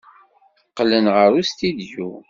[0.69, 2.11] Qqlen ɣer ustidyu.